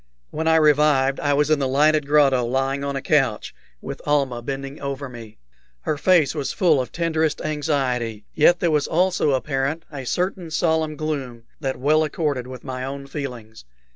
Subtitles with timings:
[0.31, 3.53] When I revived I was in the lighted grotto, lying on a couch,
[3.83, 5.37] with Almah bending over me.
[5.81, 10.95] Her face was full of tenderest anxiety, yet there was also apparent a certain solemn
[10.95, 13.63] gloom that well accorded with my own feelings.